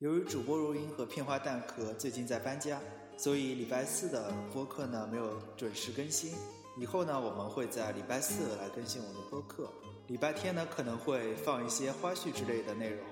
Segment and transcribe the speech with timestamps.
[0.00, 2.80] 由于主播如音和片花蛋壳最近在搬家，
[3.18, 6.32] 所以礼拜四的播客呢没有准时更新。
[6.78, 9.70] 以后呢，我们会在礼拜四来更新我们的播客。
[10.06, 13.04] 礼拜天呢，可能会放一些花絮之类的内容。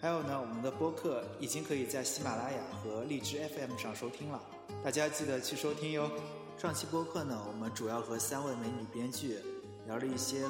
[0.00, 4.42] 还有呢，我们的播客已经可以在喜马拉雅和荔枝 FM 上收听了，
[4.82, 6.10] 大家记得去收听哟。
[6.58, 9.38] 上期播客呢，我们主要和三位美女编剧
[9.86, 10.44] 聊了一些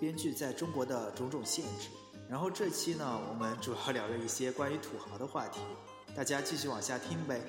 [0.00, 1.90] 编剧在中国的种种限制。
[2.28, 5.60] 然后这期呢，我们主要聊了一些关于土豪的话题，
[6.14, 7.40] 大家继续往下听呗。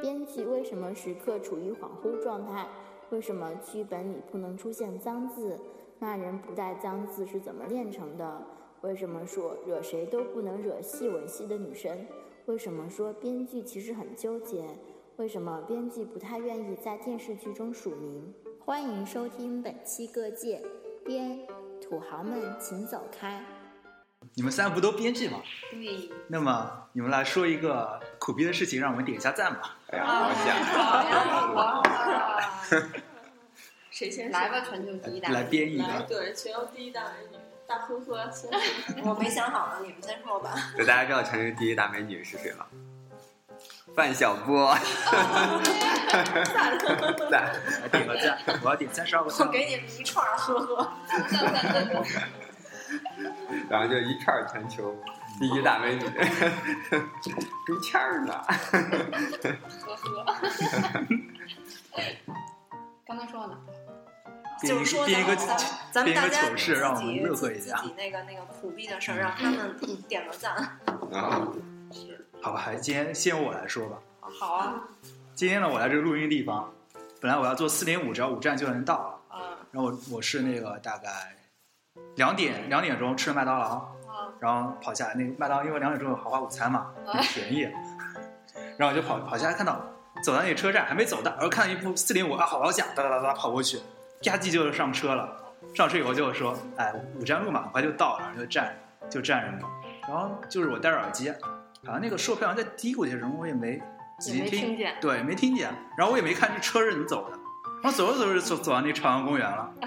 [0.00, 2.68] 编剧为什么时刻处于恍惚状态？
[3.10, 5.58] 为什么剧本里不能出现脏字？
[5.98, 8.42] 骂人不带脏字是怎么练成的？
[8.80, 12.06] 为什么说惹谁都不能惹戏文戏的女神？
[12.46, 14.64] 为什么说编剧其实很纠结？
[15.16, 18.32] 为什么编剧不太愿意在电视剧中署名？
[18.64, 20.62] 欢迎收听本期各界
[21.04, 21.44] 编。
[21.92, 23.38] 土豪们，请走开！
[24.32, 25.42] 你们三不都编剧吗？
[25.70, 26.10] 对。
[26.26, 29.76] 那么你们来说一个苦逼的事情，让我们点一下赞吧。
[29.88, 31.82] 哎呀，我
[32.72, 32.82] 讲。
[33.90, 34.62] 谁先来吧？
[34.62, 36.06] 全球第一大来编一个。
[36.08, 38.30] 对，全球第一大美女大呵呵。
[39.04, 40.54] 我没想好呢，你们先说吧。
[40.74, 42.64] 对，大家知道全球第一大美女是谁吗？
[43.94, 44.76] 范小波。
[46.12, 46.24] 赞
[47.30, 48.38] 赞，点个赞！
[48.62, 49.46] 我要点三十二个赞。
[49.46, 50.92] 我给你们一串呵呵。
[53.70, 54.94] 然后就一串全球
[55.40, 56.00] 第一大美女，
[57.66, 58.34] 中签儿呢。
[58.46, 60.26] 呵呵。
[63.06, 63.56] 刚才说到哪？
[64.62, 65.34] 就是说编一个
[65.90, 67.78] 咱们大家糗事，让我们乐一下。
[67.78, 69.76] 自己那个那个苦逼的事儿，让他们
[70.06, 70.52] 点个赞。
[71.12, 71.48] 啊，
[71.90, 72.21] 是。
[72.42, 73.96] 好吧，今天先由我来说吧。
[74.20, 74.74] 好啊。
[75.32, 76.68] 今天呢，我来这个录音地方，
[77.20, 79.36] 本来我要坐四点五，只要五站就能到了。
[79.36, 79.38] 啊。
[79.70, 81.08] 然后我我是那个大概
[82.16, 83.86] 两点两点钟吃的麦当劳，
[84.40, 87.62] 然后跑下来那个麦当劳，因为两点钟有豪华午餐嘛，很便宜。
[88.76, 89.80] 然后我就跑跑下来，看到
[90.24, 95.38] 走到那个车站还没走到，然后看到一部四零五啊，好老响，哒哒哒哒跑过去，吧唧就上车了。
[95.76, 98.76] 上车以后就说，哎，五站路嘛，很快就到了，然后就站
[99.08, 99.70] 就站着嘛。
[100.08, 101.32] 然后就是我戴着耳机，
[101.84, 103.80] 好像那个售票员在嘀咕些什么，我也没。
[104.18, 105.68] 仔细听见，对，没听见。
[105.96, 107.38] 然后我也没看这车是怎么走的。
[107.82, 109.68] 然后走着走着走走到那朝阳公园了。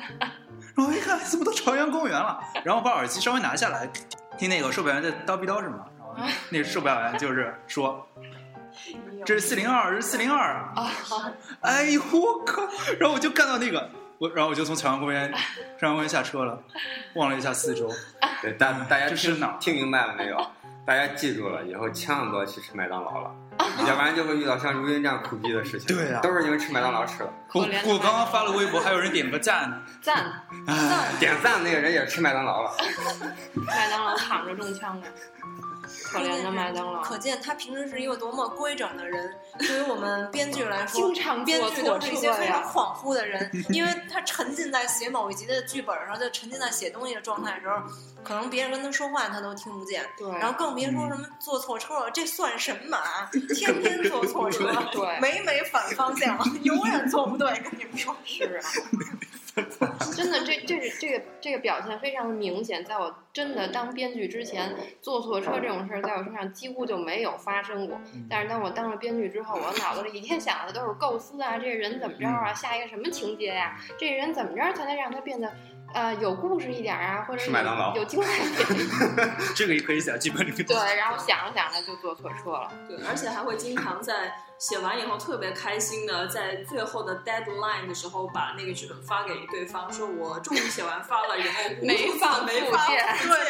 [0.76, 2.38] 然后我一看，怎么到朝阳公园了？
[2.66, 3.90] 然后把耳机稍微拿下来，
[4.38, 5.78] 听那个售票员在叨逼叨什么。
[5.98, 6.16] 然后
[6.50, 8.06] 那 个售票员就是说
[9.26, 10.92] ：“这是四零二，是四零二。”啊！
[11.62, 12.64] 哎呦我靠！
[13.00, 15.32] 然后我就看到那个我，然后我就从朝阳公园
[15.80, 16.62] 朝阳公园下车了，
[17.16, 17.90] 望了一下四周。
[18.42, 20.46] 对，大大家听听明白了没有？
[20.86, 23.32] 大家记住了，以后千万不要去吃麦当劳了。
[23.88, 25.96] 要不然就会遇到像如今这样苦逼的事情。
[25.96, 27.34] 对呀，都是因为吃麦当劳吃的。
[27.54, 29.82] 我我刚刚发了微博，还有人点个赞呢。
[30.02, 32.72] 赞，赞，点赞那个人也是吃麦当劳了。
[33.66, 35.08] 麦当劳躺着中枪的。
[36.04, 39.36] 可怜的麦当劳，可见他平时是一个多么规整的人。
[39.60, 47.82] 对于我们编剧来说，经常编剧都是一些非常恍惚的人，因为他沉浸在写某一集的剧本上，就沉浸在写东西的状态的时候，
[48.24, 50.06] 可能别人跟他说话他都听不见。
[50.18, 52.98] 对，然后更别说什么坐错车了，这算什么？
[53.56, 57.48] 天天坐错车，对，每每反方向， 永远坐不对。
[57.60, 58.70] 跟你们说，是啊。
[60.16, 62.84] 真的，这这是这个这个表现非常的明显。
[62.84, 67.98] 在我真的当编剧之前，坐错车这种事儿在我身上几乎就没有发生过。
[68.30, 75.50] 但是当我当了编剧之后，我脑子里一天想的都是构思啊，这个人怎么着啊，下一个什么情节呀，这个人怎么着才能让他变得
[75.96, 77.50] 呃有故事一点啊，或者是
[77.96, 78.68] 有精彩一点。
[79.56, 80.66] 这个也可以写剧本里面。
[80.66, 82.72] 对，然后想着想着就坐错车了。
[82.88, 84.36] 对，而且还会经常在。
[84.58, 91.50] 写完以后特别开心的，在最后的 deadline 的时候把那个剧本发给对方，说我终于写完发了，以后
[91.82, 92.96] 没发没发，对，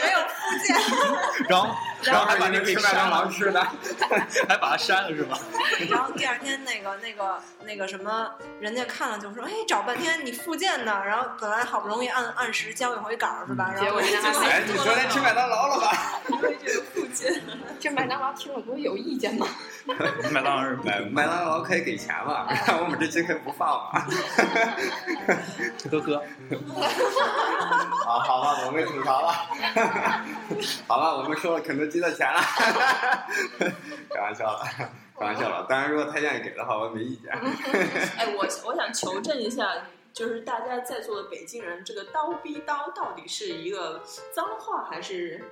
[0.04, 0.76] 没有附件。
[1.48, 3.64] 然后，然后还把那个吃麦当劳吃的，
[4.50, 5.38] 还把它删了是吧？
[5.92, 8.28] 然后第二天那个那个那个什么，
[8.60, 11.04] 人家看了就说，哎，找半天你附件呢？
[11.06, 13.74] 然后本来好不容易按按时交一回稿是吧？
[13.80, 16.22] 结果结果哎，你昨天吃麦当劳了吧？
[16.30, 17.42] 因为这个附近，
[17.80, 19.48] 这麦当劳听了不会有意见吗？
[20.32, 22.48] 麦当劳是麦麦当劳可以给钱嘛？
[22.82, 24.06] 我们这期可以不放嘛？
[25.92, 26.24] 呵呵。
[28.06, 29.34] 好，好了，我们吐槽了。
[30.88, 32.42] 好了，我们收了肯德基的钱了。
[34.14, 34.66] 开玩笑了，
[35.20, 35.66] 开玩笑了。
[35.70, 37.32] 当然，如果他愿意给的话，我没意见。
[38.18, 39.68] 哎，我我想求证一下，
[40.16, 44.02] 就是大家在座的北京人，这个“刀逼刀”到底是一个
[44.34, 45.44] 脏话还是？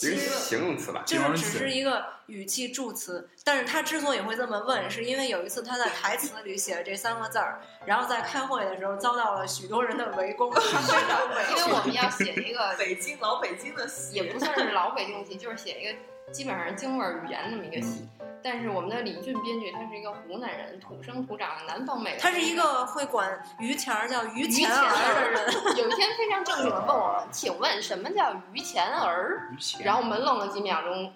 [0.00, 3.28] 一个形容词吧，就是只是一个语气助词。
[3.42, 10.48] 但是他之所以会这么问，是因为有一次他在台词里写了这三个字儿，然后在开会的时候遭到了许多人的围攻。
[11.50, 15.98] 因为我们要写一个北京老北京的，也不算是老北京戏，就是写一个
[16.32, 18.06] 基本上京味儿语言那么一个戏。
[18.42, 22.18] 但是我们的李俊编剧他是一个湖南人，土生土长的南方美人。
[22.20, 25.76] 他是一个会管于钱儿叫于于钱钱儿的 人。
[25.76, 29.48] 有一天非常正经的问我们：“请问什么叫于钱儿？”
[29.84, 31.12] 然后我们愣了几秒钟，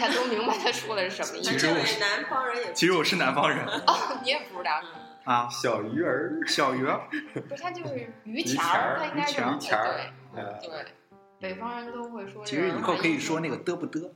[0.00, 1.52] 大家都明白他说的是什么意思。
[1.52, 5.00] 那这位南方人也其实我是南方人哦，你也不知道是吗？
[5.24, 7.00] 啊，小鱼儿，小鱼儿，
[7.48, 10.12] 不是，他就是于于钱钱儿儿，他应该是于钱儿
[10.60, 10.70] 对
[11.38, 12.56] 北方人都会说其。
[12.56, 14.08] 实以后可以说那个嘚不嘚，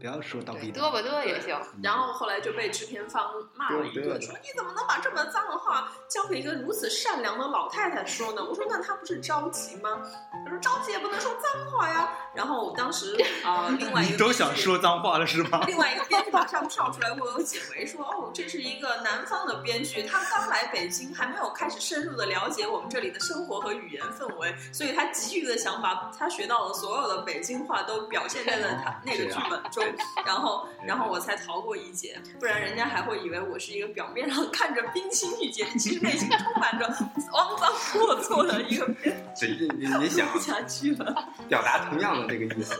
[0.00, 1.56] 不要说倒逼嘚吧嘚也行。
[1.82, 8.44] 然后后来就被制片方骂了一顿，说你怎么能把这么脏的话交给一个如此善良的老太太说呢？
[8.44, 10.02] 我说那她不是着急吗？
[10.44, 12.10] 他说着急也不能说脏话呀。
[12.34, 15.62] 然后当时啊、呃 另外一个你都想说脏话了是吗？
[15.66, 29.81] 另外一个编剧马上跳出来为我解围，说：“哦，这是一个南方的编剧，他刚来北京，还没有开始深入的了解我们这里的生活和语言氛围，所以他急于的想把他学到的所有的北京话都表现在了他那个剧本中，
[30.24, 41.14] 然后，然后我才逃过一劫，不然人家还会以为我是一个表面上看着冰清玉洁，其实内心充满着肮脏龌龊的一个编这你你你想不下去了。
[41.48, 42.74] 表达同样的这个意思，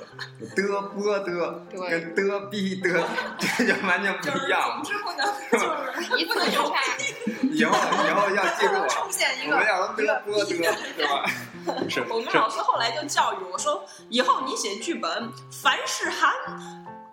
[0.54, 1.64] 的波的
[2.14, 3.02] 跟的逼的，
[3.56, 4.92] 这就完全不 就是一样总。
[4.92, 5.58] 之不能就
[6.00, 6.74] 是一字之差，
[7.52, 7.76] 以后
[8.06, 11.24] 以后要记住 出啊，现一个我们要的波的，对吧？
[11.88, 16.32] 是我们老师后来就教育我说，以后你写剧本，凡是含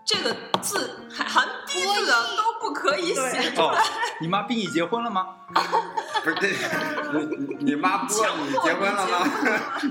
[0.03, 3.83] 这个字含含“逼”字的都不可以写出哦来。，
[4.19, 5.27] 你妈逼你结婚了吗？
[6.23, 6.47] 不是这，
[7.13, 9.31] 你你你妈逼你结婚了吗？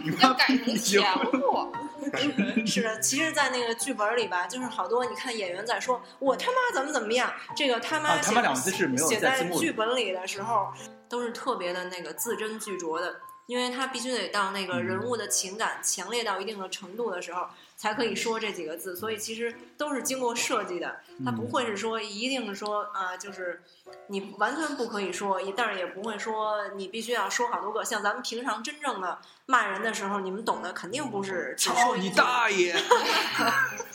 [0.04, 1.70] 你要妈改成强迫。
[2.66, 10.72] 是的，其实，在那个剧本里吧，就是好多你看演员在说“我他妈怎么怎么样”，这个他妈写、啊他妈两个字是没有写在剧本里的时候，
[11.08, 13.16] 都是特别的那个字斟句酌的，
[13.46, 17.46] 因为他必须得到那个人物的情感强烈到一定的程度的时候，
[17.76, 23.62] 才可以说这几个字，所以其实都是经过设计的，他不会是说一定是说啊、就是
[24.08, 32.74] 你完全不可以说，也但是也不会说你必须要说好多个，像咱们平常真正的骂人的时候，你们懂的肯定不是只操你大爷！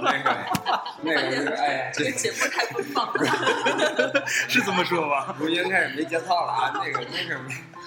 [0.00, 0.36] 那个
[1.02, 4.24] 那个是哎呀，这个节目太奔放了。
[4.26, 5.34] 是这么说吧？
[5.38, 6.72] 如今开始没节操了啊！
[6.74, 7.38] 那个真是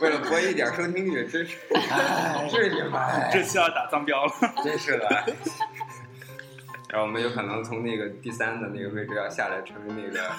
[0.02, 1.58] 为了博一点收听率，真是
[2.52, 4.32] 是你们，哎这次要打脏标了。
[4.64, 5.26] 真是的。
[6.90, 10.30] 然后我们有可能从那个第三的那个位置要下来，成为那个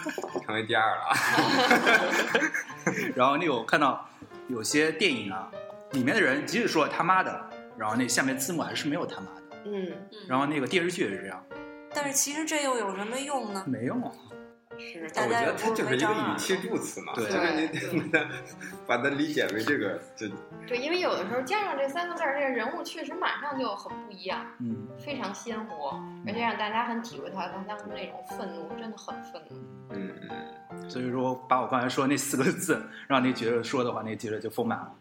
[0.44, 1.14] 成为第二了啊。
[3.14, 4.08] 然后那个我看到
[4.48, 5.50] 有些电影啊，
[5.92, 9.42] 里面的人即使说他妈的，然后那下面字幕还是没有他妈的。
[9.66, 9.92] 嗯，
[10.26, 11.44] 然后那个电视剧也是这样，
[11.94, 13.62] 但是其实这又有什么用呢？
[13.66, 14.00] 没用。
[14.78, 17.26] 是我觉大家有得它就是一个语气助词嘛，对
[17.68, 18.30] 就是你把它
[18.86, 20.26] 把它理解为这个，就
[20.66, 29.56] 对，因为有的时候加上这三个字儿，这个人物确实马上就很不一样，嗯，非常鲜活，而且让大家很体会到他当时那种愤怒，真的很愤怒。
[29.90, 30.12] 嗯
[30.70, 34.94] 嗯，所以说把我刚才说那四个字让那角色说的话，那角色就丰满了。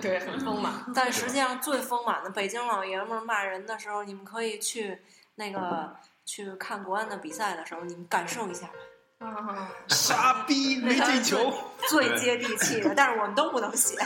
[0.00, 0.72] 对，很丰满。
[0.92, 4.98] 但实际上最丰满的北京老爷们儿骂人的时候，你们可以去
[5.36, 5.94] 那个
[6.24, 8.68] 去看国安的比赛的时候，你们感受一下，
[9.18, 11.52] 啊，傻逼没进球。
[11.88, 12.92] 最接地气的。
[12.94, 13.96] 但是我们都不能写，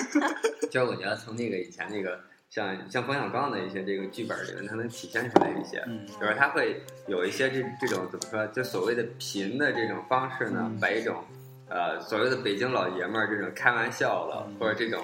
[0.62, 2.19] 其实我觉得从那个以前那个
[2.49, 5.85] 像像冯小刚的一些这个剧本里面，它能体现出来一些，
[6.19, 11.25] 就是他会有一些这这种怎么说，就所谓的贫的这种方式呢，把一种
[11.69, 15.02] 呃所谓的北京老爷们儿这种开玩笑的或者这种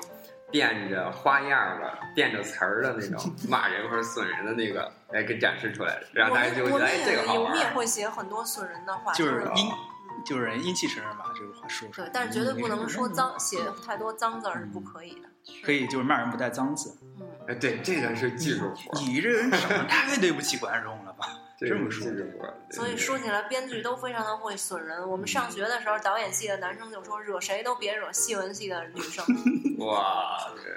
[0.51, 7.43] 变着花样的、变着词儿的那种骂人或者损人的那个，来，给展示出来，让我大家就会觉得哎这个好玩。
[7.45, 9.71] 我们也会写很多损人的话，就是是阴，
[10.25, 15.29] 就是人阴气沉沉把这个话说出来。，对但是绝对不能说脏，写太多脏字儿是不可以的。
[15.65, 16.95] 可以就是骂人不带脏字。
[17.19, 21.27] 嗯，哎，对，这个是技术活，你这人长得太对不起观众了吧？
[21.59, 22.07] 这么说
[22.71, 25.09] 所以说起来，编剧都非常的会损人。
[25.09, 29.25] 我们上学的时候，导演系的男生就说惹谁都别惹戏文系的女生。
[29.85, 30.73] 哇，对，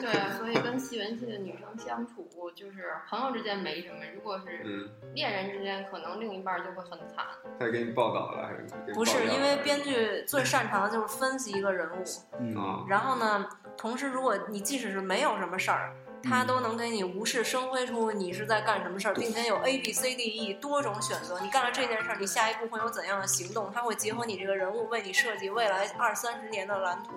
[0.00, 7.24] 对啊，所以跟戏文系的女生相处，就是朋友之间没什么，如果是嗯，恋人之间，可能另一半就会很惨。
[7.58, 9.24] 他给你报道了还是不是？
[9.26, 12.04] 因为编剧最擅长的就是分析一个人物，
[12.40, 21.38] 嗯，啊，然后呢，同时如果你即使是没有什么事儿，他都能给你无事生非出你是在干什么事儿，并且有 A B C D E 多种选择。
[21.40, 23.70] 你干了这件事儿，你下一步会有怎样的行动？
[23.74, 27.10] 他会结合你这个人物，为你设计未来二三十年的蓝图。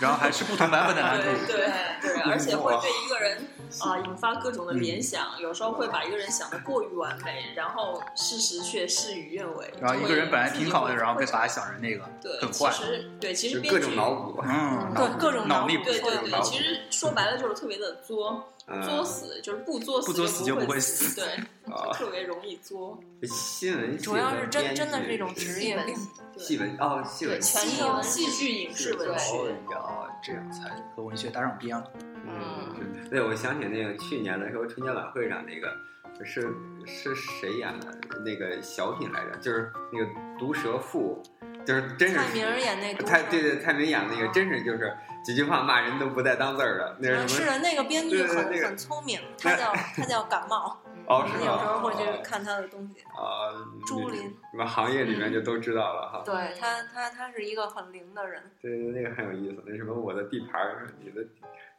[0.00, 1.24] 然后还是不同版本的蓝图。
[1.46, 3.46] 对对对，而且会对一个人
[3.80, 9.72] 啊、引发各种的联想，有时候会把一个人想的过于完美，然后事实却事与愿违。
[9.80, 12.70] 然后一个人本来挺好的，然后被把他想想成那个对，很坏。
[12.70, 14.42] 其实对，其实就各种脑补。
[14.44, 18.37] 嗯，对各种脑脑力对对对，其实说白了就是特别的作。
[18.66, 21.24] 嗯作死，就是不作死不作死就不不会死，对，
[21.72, 22.98] 哦特别容易作。
[23.22, 25.96] 新闻主要是真真的是一种职业病。
[26.36, 29.36] 戏文哦，戏文对全系译文戏剧、影视文哦学，
[29.72, 31.90] 要，这样才和文学搭上边了。
[32.26, 35.74] 嗯，对，我想起那个去年的时候春节晚会上那个
[36.22, 36.54] 是
[36.86, 39.36] 是谁演的那个小品来着？
[39.40, 40.06] 就是那个
[40.38, 41.22] 毒舌妇，
[41.68, 44.90] 就是真是蔡明演那毒舌蔡对对蔡明演那个真是就是
[45.22, 47.44] 几句话骂人都不带当字儿的，那嗯，是什么？
[47.44, 51.44] 是的，那个编剧很很聪明，他叫 他叫感冒，哦，是吗？
[51.44, 53.02] 有时候会去哦看他的东西。
[53.02, 53.52] 啊，
[53.86, 56.22] 朱琳，什么行业里面就都知道了哈。
[56.24, 58.42] 对他，他他是一个很灵的人。
[58.62, 59.62] 对对，那个很有意思。
[59.66, 61.22] 那什么，我的地盘儿，你的，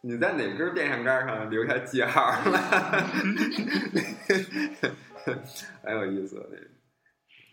[0.01, 2.36] 你在哪根电线杆上留下记号了？
[5.84, 6.48] 很有意思。
[6.51, 6.63] 那个，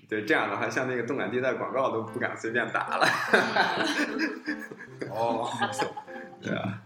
[0.09, 3.07] 对，这样的话，像那个动感地带广告都不敢随便打了。
[5.11, 5.51] 哦，
[6.41, 6.81] 对啊，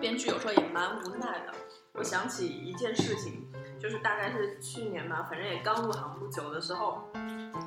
[0.00, 1.54] 编剧有时候也蛮无奈的。
[1.92, 3.46] 我想起一件事情，
[3.78, 7.08] 就是大概是去年吧，反正也刚入行不久的时候，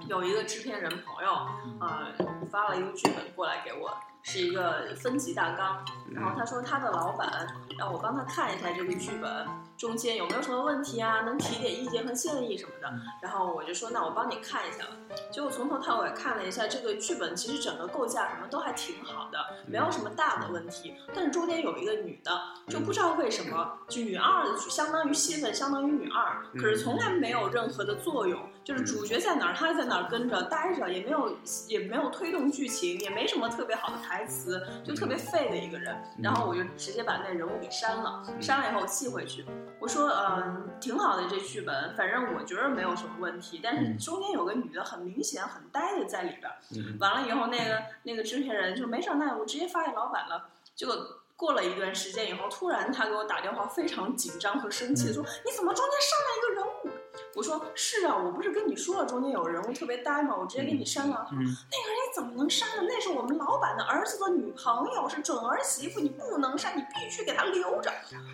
[0.07, 1.31] 有一个制片人朋友，
[1.79, 2.13] 呃，
[2.51, 3.89] 发了一个剧本过来给我，
[4.23, 5.83] 是一个分级大纲，
[6.13, 7.47] 然后他说他的老板
[7.77, 9.47] 让我帮他看一下这个剧本
[9.77, 12.91] 中间有没有什么问题啊，能提点意见和建议什么的。
[13.21, 14.89] 然后我就说那我帮你看一下吧。
[15.31, 20.95] 结果从头到尾看了一下这个剧本，其实整个构架什么都还挺好的，没有什么大的问题。
[21.13, 22.31] 但是中间有一个女的，
[22.67, 35.95] 就不知道为什么，就女二的相当于戏份相当于女二，可是从来没有任何的作用，就是主角在哪儿，她在哪儿跟着待着，也没有也没有推动剧情，也没什么特别好的台词，就特别废的一个人。
[36.23, 39.45] 然后我就直接把那人物给删了，删了以后我寄回去，
[39.79, 50.49] 我说嗯、挺好的这剧本，反正我觉得没有什么问题，但是中间有个女的很明显很呆的在里边完了以后，那个那个制片人就没事儿，那我直接发给老板了。
[50.75, 50.95] 结果
[51.35, 56.96] 过了一段时间以后，突然他给我打电话，非常紧张和生气，说你怎么中间上来一个人物？
[57.37, 60.35] 我说是啊，我不是跟你说了中间有人物特别呆吗？
[60.35, 61.23] 我直接给你删了。
[61.29, 62.83] 他说嗯那个人你怎么能删呢？
[62.89, 67.91] 那是我们老板的儿子的女朋友，是准儿媳妇，你不能删，你必须给他留着。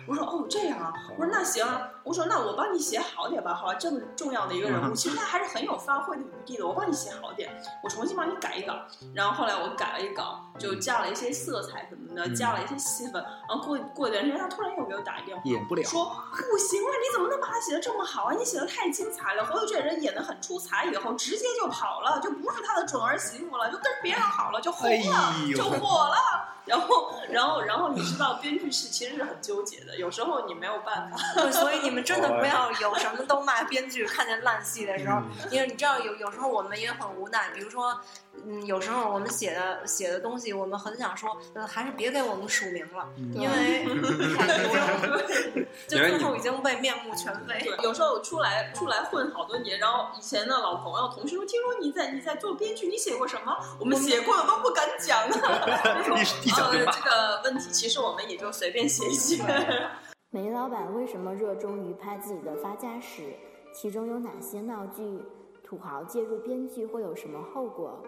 [0.08, 8.74] 我说哦这样啊，我说那行啊，我说那我帮你写好点吧，好吧，这么重要的一个人物， 其实他还是很有发挥的余地的，我帮你写好点，我重新帮你改一稿。
[9.14, 13.22] 然后后来我改了一稿，就加了一些色彩什么的，加了一些戏份。
[13.48, 15.82] 然后过过一段时间，他突然又给我打一电话，演不了。
[15.82, 16.04] 说
[16.50, 18.32] 不行啊，你怎么能把他写的这么好啊？
[18.34, 19.44] 你写的太精彩了。
[19.44, 26.16] 回头这人演的很出彩，以后直接就跑了，就不是他的准儿媳妇了，就跟别人好了，就红了，哎就火了。
[26.64, 31.16] 然后，然后，然后你知道，编剧是其实是很纠结的，有时候你没有办法。
[31.34, 37.98] 对，所以你们真的不要有什么都骂编剧，看见烂戏的时候，因为你知道有有时候我们也很无奈，比如说，
[38.46, 43.84] 嗯，有时候我们写的写的东西，我们很想说，呃，还是别给我们署名了，因为
[44.36, 45.22] 太多了，
[45.88, 47.58] 就最后已经被面目全非。
[47.60, 53.56] 对，有时候出来出来混好多年，然后以前的老朋友、同学说，听说你在你在做编剧，你写过什么？
[53.78, 59.42] 我们写过的都不敢讲 一一讲就骂呃这个问题，其实我们也就随便写一写。
[60.30, 63.22] 煤老板为什么热衷于拍自己的发家史？
[63.72, 65.20] 其中有哪些闹剧？
[65.62, 68.02] 土豪介入编剧会有什么后果？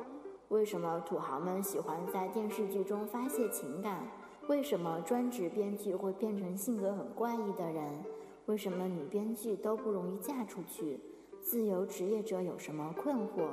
[0.49, 4.07] 为什么土豪们喜欢在电视剧中发泄情感？
[4.49, 8.05] 为什么专职编剧会变成性格很怪异的人？
[8.47, 11.01] 为什么女编剧都不容易嫁出去？
[11.41, 13.49] 自由职业者有什么困惑？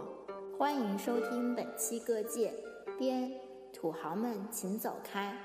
[0.58, 2.54] 欢迎收听本期《各界
[3.00, 3.32] 编
[3.74, 5.36] 土豪们请走开》。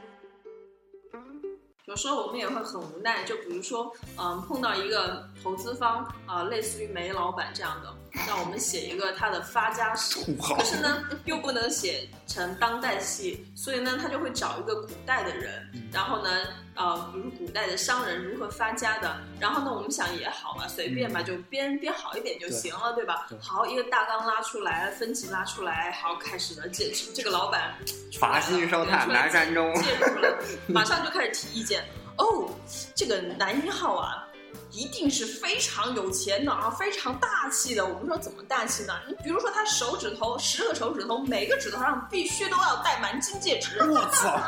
[1.87, 7.92] 有时候我们也会很无奈，就比如说，嗯，碰到一个投资方啊、类似于煤老板这样的，
[8.27, 16.31] 让我们写一个他的发家史，可是呢，又不能写成当代戏，所以呢，他就会找一个古代的人，然后呢，
[16.75, 23.38] 呃，比如古代的商人如何发家的，然后呢，我们想也好嘛，随便吧，就编编好一点就行了，对吧对？
[23.41, 27.75] 好，一个大纲拉出来，分级拉出来，好，开始了，这这个老板
[28.19, 31.85] 伐薪烧炭南山中介入了，马上就开始提意见。
[32.19, 32.50] 哦，
[32.97, 34.27] 这个男一号啊，
[34.71, 37.85] 一定是非常有钱的啊，非常大气的。
[37.85, 38.95] 我们说怎么大气呢？
[39.07, 43.79] 你比如说他手指头十个手指头，每个指头上必须都要戴满金戒指。
[43.83, 44.39] 我操！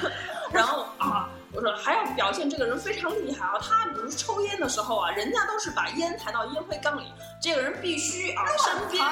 [0.50, 3.52] 然后啊，我说还要表现这个人非常厉害啊。
[3.60, 9.04] 他比如抽烟的时候啊，人家都是把烟弹到烟灰缸里，这个人必须啊身边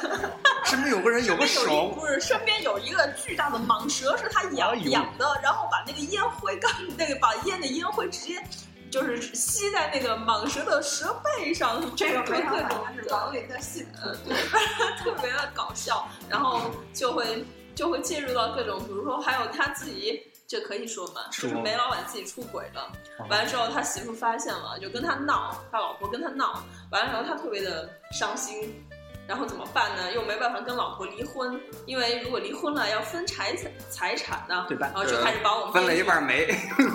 [0.64, 8.42] 身边有个人有个手，不是身边有一个巨大的蟒蛇，是他养、哎养的，然后把那个烟灰缸那个把烟的烟灰直接
[8.94, 14.08] 就是吸在那个蟒蛇的蛇背上，这个各各种是王林的信徒。
[14.08, 14.36] 呃对，
[15.02, 20.22] 特别的搞笑，然后就会就会介入到各种，比如说还有他自己。
[20.46, 21.22] 这可以说吗？
[21.32, 28.86] 就是煤老板自己出轨了，哦完了之后他媳妇发现了，就跟他闹，他老婆跟他闹，完了之后他特别的伤心。
[29.26, 30.12] 然后怎么办呢？
[30.12, 36.46] 又没办法跟老婆离婚，因为如果离婚了要分财产财产呢，对吧然后就开始把我们分了一半煤，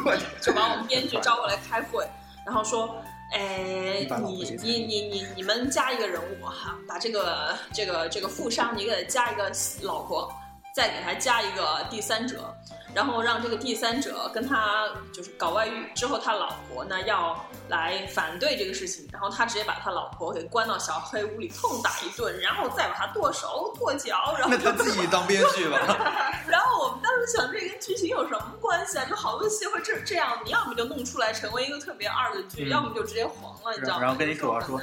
[0.06, 2.08] 我就把我们编剧 招过来开会，
[2.46, 2.96] 然后说，
[3.34, 10.32] 哎你你你你你们加一个人物哈，把这个这个这个富商你给他加一个老婆，
[10.80, 12.56] 再给他加一个第三者，
[12.94, 25.78] 然后让这个第三者跟他就是搞外遇之后，他老婆呢要来反对这个事情，然后他直接把他老婆给关到小黑屋里痛打一顿，然后再把他剁手剁脚，然后那他自己当编剧吧。
[26.48, 29.04] 然后我们当时想，这跟剧情有什么关系啊？
[29.10, 34.02] 就好多戏会这这样，你要么就弄出来成为一个特别二的剧，嗯要么就直接黄了，你知道吗？
[34.04, 34.80] 然后跟你主要说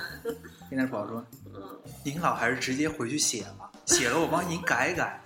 [0.69, 1.25] 跟他主要说，
[1.55, 1.63] 嗯，
[2.05, 5.19] 您老，还是直接回去写吧，写了我帮您改改。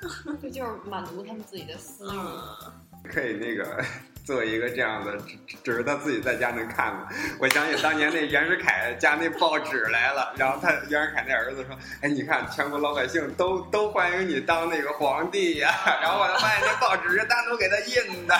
[0.40, 3.08] 这就是满足他们自己的私欲。
[3.08, 3.84] 可以那个
[4.30, 7.16] 做一个这样的，只只是他自己在家能看的。
[7.40, 18.34] 我想起当年那袁世凯家那报纸来了，然后他袁世凯那儿子说：“哎，你看全国老百姓都都欢迎你当那个皇帝呀、然后我发现那报纸是单独给他印的。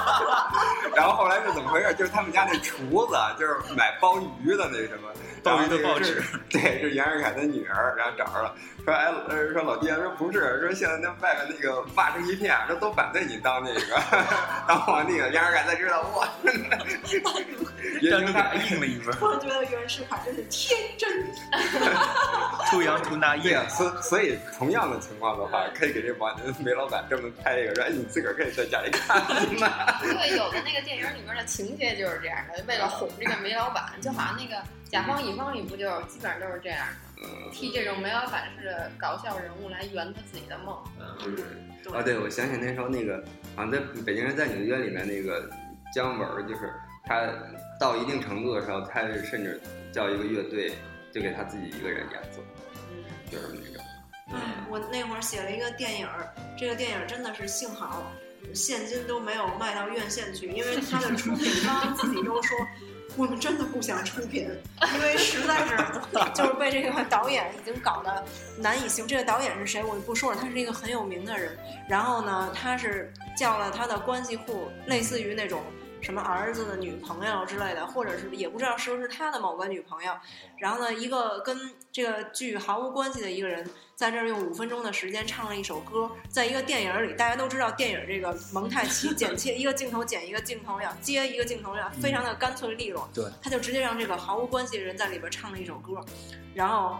[0.96, 1.92] 然后后来是怎么回事？
[1.94, 5.10] 就是他们家那厨子，就是买鲍鱼的那什么。
[5.42, 8.54] 鲍鱼的报纸， 对，是袁世凯的女儿，然后找着了，
[8.84, 14.00] 说哎，呃说老爹，说不是，说现在那外面那个骂成一片，说都反对你当那个
[14.68, 15.30] 当皇帝了。
[15.30, 16.28] 袁世凯才知道，哇，
[18.00, 21.08] 也单独给许他他印了一份，突然觉得袁世凯真是天真。
[22.70, 23.42] 图洋图那印。
[23.42, 29.20] 对啊，所所以同样的情况的话，可以给这王煤老板专门拍一个，说哎，你自个儿可以在家里看
[29.58, 29.68] 嘛。
[30.00, 36.78] 对，有的那个电影里面的情节就是这样的，为了哄这个煤老板，就好像那个甲方乙方里不就基本上都是这样
[37.16, 40.74] 的，嗯替这种煤老板式的搞笑人物来圆他自己的梦。
[41.94, 43.22] 啊，对，我想起那时候那个，
[43.54, 45.50] 好像在《北京人在纽约》里面那个
[45.94, 46.72] 姜文儿，就是
[47.04, 47.28] 他
[47.78, 49.60] 到一定程度的时候，他甚至
[49.92, 50.72] 叫一个乐队，
[51.12, 52.42] 就给他自己一个人演奏，
[52.90, 53.84] 嗯，就是那种。
[54.34, 54.40] 嗯
[54.70, 58.10] 我那会儿写了一个电影儿，这个电影儿真的是幸好
[58.54, 62.56] 现金都没有卖到院线去，因为他的出品方自己都说。
[63.16, 64.48] 我们真的不想出品，
[64.94, 65.76] 因为实在是
[66.34, 68.24] 就是被这个导演已经搞得
[68.58, 69.06] 难以行。
[69.06, 71.56] 这个导演是谁我就不说了，他是一个很有名的人。
[71.88, 75.62] 然后呢，他是叫了他的关系户，类似于那种
[76.02, 80.12] 什么儿子的女朋友之类的，或者是也不知道是不是他的某个女朋友。
[80.58, 81.56] 然后呢，一个跟
[81.90, 93.08] 这个剧毫无关系的一个人，在这儿用五分钟的时间唱了一首歌，在一个电影里，大家都知道电影这个蒙太奇 剪切，一个镜头剪一个镜头要接一个镜头要非常的干脆利落。
[93.14, 96.00] 对，他就直接让这个毫无关系的人在里边唱了一首歌，
[96.52, 96.98] 然后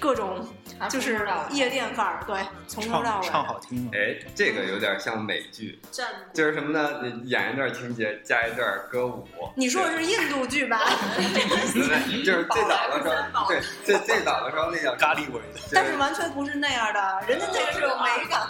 [0.00, 0.46] 各种
[0.90, 3.26] 就是夜店范儿，对，从头到尾。
[3.26, 3.90] 唱好听了。
[3.94, 7.00] 哎，这个有点像美剧，战就是什么呢？
[7.02, 9.26] 你演一段情节，加一段歌舞。
[9.56, 10.80] 你说的是印度剧吧？
[11.16, 18.40] 对就是最早的时候，对，最最早的时候那叫咖喱味的，但是完全不是那样的，人家这个是有美感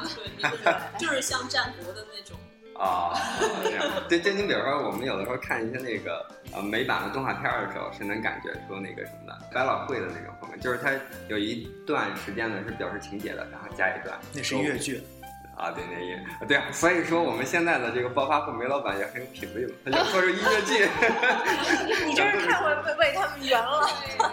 [0.62, 0.80] 的。
[0.98, 2.38] 就是像战国的那种。
[2.78, 3.14] 啊，
[3.62, 3.84] 这样。
[4.08, 10.90] 对，就你比如说，我们有的时候看一些那个呃美版的动画片儿的时候，是能感觉出那个什么的百老汇的那种风格，就是它
[11.28, 15.02] 有一段时间呢是表示情节的，然后加一段那是音乐剧。
[15.56, 20.88] 啊，对，那音对啊，所以说我们现在的这个暴发户梅老板也很有品位嘛，他就做出音乐剧，
[22.04, 23.88] 你真是太会为 为他们圆了。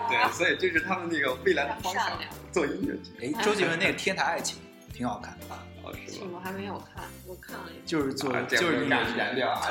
[0.10, 2.04] 对，所以这是他们那个未来的方向。
[2.52, 4.58] 做音乐剧哎，周杰伦那个《天台爱情》
[4.98, 6.32] 挺好看的，哦，是吗？
[6.36, 9.18] 我还没有看，我看了一下，就是做就是不敢音乐剧。
[9.18, 9.62] 研究啊，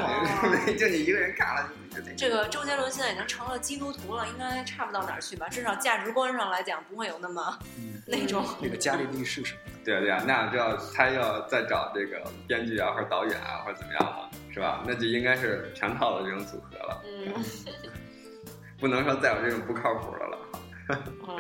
[0.78, 5.48] 就你一个人看了，就这这个周杰伦现在已经成了基督徒了，应该差不到哪儿去吧？
[5.48, 8.44] 至少价值观上来讲，不会有那么嗯， 那种。
[8.60, 9.60] 那个伽利利是什么？
[9.84, 14.82] 对啊对啊，那就要他要再找这个编剧啊，或者导演啊，或者怎么样了，是吧？
[14.86, 17.32] 那就应该是全套的这种组合了，嗯
[18.78, 20.38] 不能说再有这种不靠谱的了。
[21.28, 21.36] 嗯，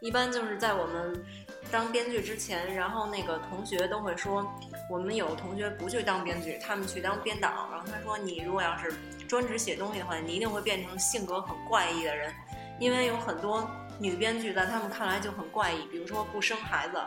[0.00, 1.24] 一般就是在我们
[1.72, 4.46] 当编剧之前，然后那个同学都会说，
[4.90, 7.48] 我们有同学不去当编剧，他们去当编导。
[7.72, 8.92] 然后他说，你如果要是
[9.26, 12.32] 专职写东西的话，你一定会变成性格很怪异的人，
[12.78, 13.66] 因为有很多
[13.98, 16.98] 女编剧在他们看来就很怪异，比如说不生孩子。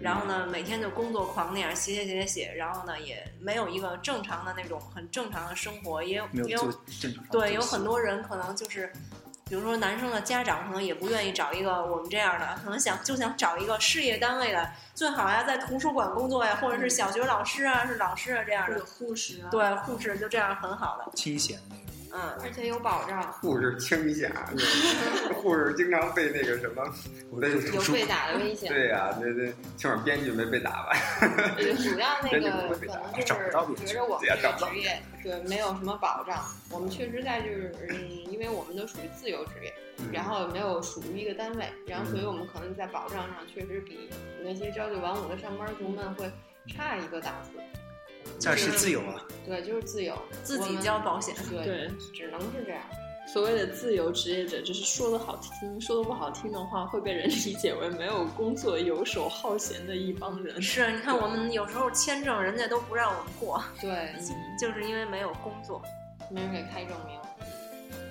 [0.00, 6.72] 然后呢，每天就工作狂那样写写写写写，然后呢，也没有一个正常的那种很正常的生活，也有也有。
[7.32, 8.92] 对，有很多人可能就是，
[9.48, 21.12] 比如说男生的家长可能也不愿意找一个我们这样的，可能想就想找一个事业单位的，最好呀在图书馆工作呀，或者是小学老师啊，是老师啊这样的或者，护士啊，对，护士就这样很好的。
[21.14, 21.84] 清闲那种。
[22.10, 24.28] 嗯，而且有保障，护士倾下，
[25.36, 26.82] 护士经常被那个什么，
[27.30, 28.68] 我在有被打的危险。
[28.72, 30.92] 对呀、那那起码编剧没被打吧？
[31.56, 33.50] 主要那个可能就是觉
[33.94, 36.44] 着我们这个职业对没有什么保障。
[36.72, 39.72] 我们确实在就是嗯，因为我们都属于自由职业，
[40.12, 44.08] 然后也没有属于一个单位，然后所以我们可能在保障上确实比
[44.42, 46.30] 那些朝九晚五的上班族们会
[46.66, 47.58] 差一个档次。
[48.44, 51.34] 但是自由啊，对，就是自由，自己交保险。
[51.50, 52.80] 对，对，只能是这样。
[53.26, 60.60] 所谓的自由职业者，就是说的好听，说的不好听的话，会被人理解为没有工作、游手好闲的一帮人。
[60.62, 64.14] 是，你看我们有时候签证，人家都不让我们过，对，
[64.58, 65.82] 就是因为没有工作。
[66.30, 67.18] 没人给开证明。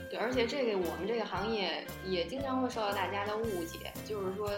[0.10, 4.50] 对，而且这个我们这个行业也经常会受到大家的误解，就是说，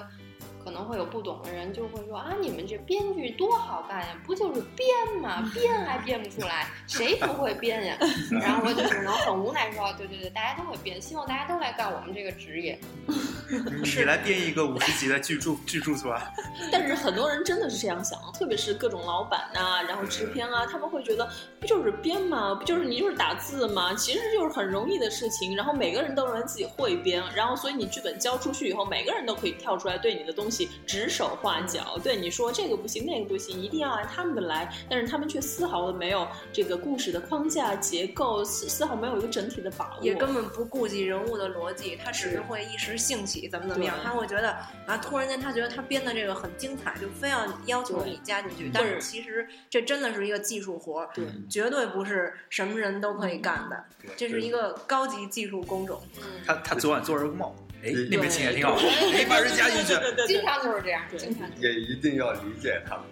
[0.64, 4.88] 可能会有不懂的人就会说啊，你们这编剧多好干呀，不就是编
[5.22, 5.50] 吗？
[5.54, 7.98] 编还编不出来，谁不会编呀？
[8.32, 12.80] 然后我就只能很无奈说，对对对，大家都会编，希望大家都来干我们这个职业。
[13.50, 16.32] 你来编一个五十集的巨著巨著是吧，
[16.72, 21.28] 但是很多人真的是这样想，特别是各种老板呐、然后制片啊，他们会觉得
[21.60, 22.54] 不就是编吗？
[22.54, 23.94] 不就是你就是打字吗？
[23.96, 25.56] 其实就是很容易的事情。
[25.56, 34.74] 然后每个人都认为自己会编，然后所以你剧本交出去以后，每个人都可以跳出来对你的东西指手画脚，对你说这个不行，那个不行，一定要按他们的来。
[34.90, 40.04] 但是他们却丝毫的没有这个故事的框架结构，丝丝毫没有一个整体的把握。
[40.04, 48.70] 也根本不顾及人物的逻辑，他只是是会一时兴起，怎么怎么样，他会觉得啊，突然间他觉得他编的这个很精彩，就非要要求你加进去。
[48.72, 53.84] 但是其实这真的是一个技术活，对绝对不是什么人都可以干的，
[54.16, 56.00] 这是一个高级技术工种。
[56.46, 57.52] 他他昨晚做了个梦，
[57.84, 59.94] 哎，那边情也挺好，对哎，把人加进去，
[60.28, 61.50] 经，常就是这样，经常。
[61.60, 63.06] 也一定要理解他们。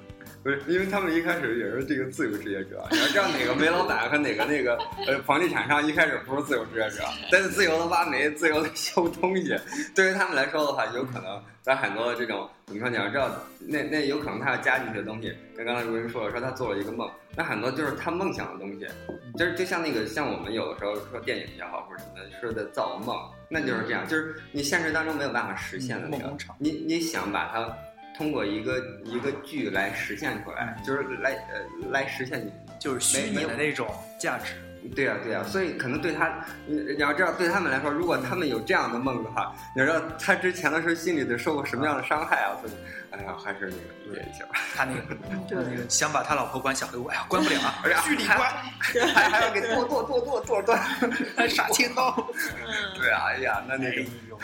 [0.47, 9.53] 不是，因为他们一开始也是这个自由职业者，你要知道哪个煤老板和哪个那个呃房地产商一开始不是自由职业者，但是自由的挖煤、自由的修东西，
[9.93, 13.29] 对于他们来说的话，有可能在很多这种怎么说，你要知道，
[13.60, 18.88] 那那有可能他要加进去的东西，跟刚才如云说了，说他做了一个梦，那很多就是他梦想的东西，
[19.38, 23.17] 就是就像那个像我们有的时候说电影也好或者什么的，说的造梦，
[23.49, 27.69] 那就是这样，就是你现实当中没有办法实现的那个你你想把它
[28.17, 32.51] 通过一个一个剧来实现出来，就是来呃来实现你。
[32.80, 33.88] 就是虚拟的那种
[34.19, 34.53] 价值。
[34.95, 36.32] 对呀、对呀、所以可能对他，
[36.67, 42.53] 你你要知道，对他们来说，如果他们有这样的梦的话，你知道他之前的时候心里得受过什么样的伤害啊？
[42.62, 42.73] 所以，
[43.10, 43.75] 哎呀，还是那个
[44.06, 44.51] 理解一下吧。
[44.75, 45.01] 他那个
[45.49, 48.39] 他那个想把他老婆关小黑屋，哎呀，关不了啊，哎呀剧里关，
[49.13, 50.80] 还还要给剁剁剁剁剁断，
[51.36, 52.15] 还杀千刀。
[52.45, 54.39] 嗯，对啊，哎呀，那那哎个呦，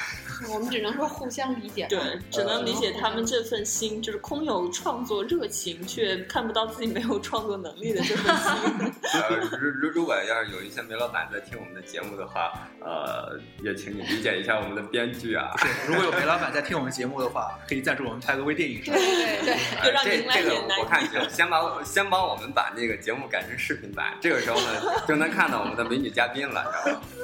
[0.52, 1.88] 我们只能说互相理解。
[1.90, 2.00] 对，
[2.32, 8.92] 只能理解他们这份心，就是空有创作热情，却看不到自己没有创作能力的这份心。
[9.14, 12.52] 呃，如如如果要是有一些煤老板在听我们的节目的话，
[12.82, 15.54] 呃，也请你理解一下我们的编剧啊。
[15.58, 18.82] 是，如果有煤老板在听我们节目的话，可以赞助我们拍个微电影。
[18.84, 24.68] 对对对，呃就让这您来这个我看行先把先帮我们把那个节目改成视频版，这个时候呢
[25.08, 26.64] 就能看到我们的美女嘉宾了，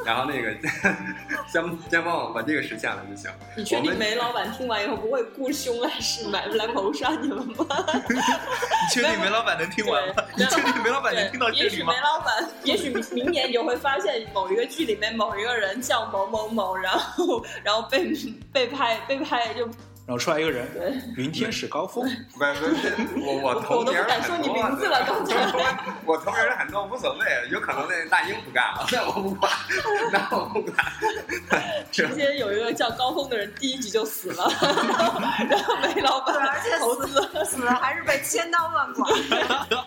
[0.06, 0.52] 然后然后那个
[1.48, 3.04] 先先帮我把这个实现了
[3.56, 7.66] 你确定我们煤老板听完以后不会雇凶来是买来谋杀你们吗？
[8.10, 10.24] 你确定梅老板能听完吗？
[10.36, 11.94] 你确定梅老板能听到这里吗也许梅？
[12.02, 18.12] 老板，也许明年你就会发现某一个剧里面某一个人叫某某某，然后 然后被
[18.52, 19.68] 被拍被拍就
[20.10, 20.92] 然后出来一个人，对，
[21.24, 25.36] 云天使高峰，不是不是，我我我头名儿都不敢说很多你名字了刚才
[26.04, 29.52] 我头名儿很多无所谓，有可能那大英不干了，那我不管，
[30.12, 30.84] 那我不管。
[31.92, 39.06] 直接有一个叫高峰的人第一集就死了，然后然后煤老板而且投资，死了还是被千刀万剐，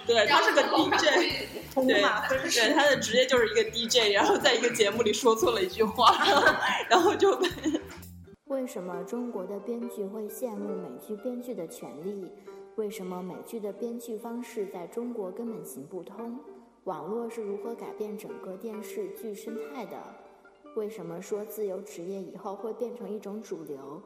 [0.07, 1.03] 对他是个 DJ。
[1.75, 2.05] 对。
[2.53, 6.17] 对，他的职业就是一个 DJ，然后在一个节目里说错了一句话，
[6.89, 7.49] 然后就被
[8.53, 12.31] 为什么中国的编剧会羡慕美剧编剧的权利？
[12.77, 16.39] 为什么美剧的编剧方式在中国根本行不通？
[16.85, 19.97] 网络是如何改变整个电视剧生态的？
[20.77, 24.03] 为什么说自由职业以后会变成一种主流？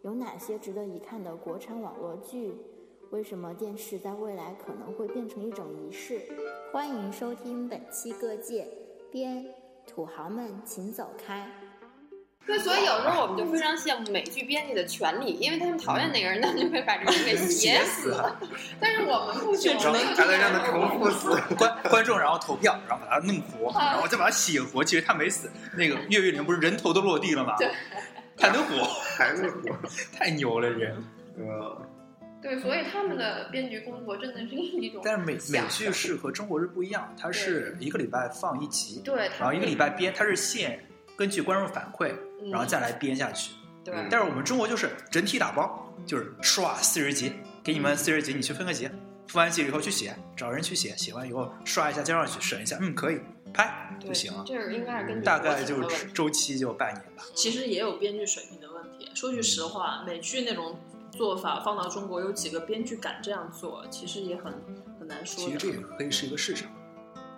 [0.00, 2.54] 有哪些值得一看的国产网络剧？
[3.10, 6.22] 为什么电视在未来可能会变成一种仪式？
[6.72, 8.66] 欢迎收听本期各界
[9.10, 9.44] 编
[9.86, 11.46] 土豪们请走开。
[12.46, 18.16] 对，所以有时候我们就非常羡慕美剧编辑的权利，因为他们讨厌哪个人，他们就会把这个人给写死。
[18.80, 21.40] 但是我们不行，只能还得让他重复死。
[21.54, 24.82] 观观众然后投票，然后把他弄活，然后再把他写活。
[24.82, 27.54] 其实他没死，那个月月里面不是人头都落地了吗？
[27.58, 27.70] 对，
[28.36, 28.84] 他能活，
[29.16, 29.78] 还是活，
[30.12, 30.96] 太牛了人。
[31.38, 31.80] 呃，
[32.42, 40.84] 对，所以他们的编剧工作真的是一种但是美美剧是和中国是不一样，它是一个礼拜放一集，对，然后一个礼拜编，它是现
[41.16, 42.18] 根据观众反馈，嗯
[42.50, 43.52] 然后再来编下去。
[43.82, 47.32] 对，但是我们中国就是整体打包，就是刷四十集，
[47.64, 48.86] 给你们四十集，你去分个集，
[49.26, 53.18] 分完集以后去写，找人去写，写完以后刷一下交上去，审一下，嗯，可以
[53.54, 54.44] 拍就行了。
[54.46, 57.24] 这是应该是根据大概就是周期就半年吧。
[57.34, 59.10] 其实也有编剧水平的问题。
[59.14, 60.78] 说句实话，美剧那种
[61.10, 64.52] 做法放到中国，有几个编剧敢这样做，其实也很
[64.98, 65.42] 很难说。
[65.42, 66.70] 其实这也可以是一个市场，